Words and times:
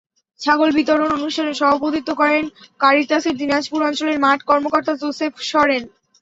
ছাগল 0.39 0.69
বিতরণ 0.77 1.09
অনুষ্ঠানে 1.11 1.53
সভাপতিত্ব 1.53 2.09
করেন 2.21 2.43
কারিতাসের 2.79 3.35
দিনাজপুর 3.37 3.79
অঞ্চলের 3.83 4.17
মাঠ 4.19 4.39
কর্মকর্তা 4.49 4.93
যোসেফ 5.01 5.33
সরেন। 5.49 5.83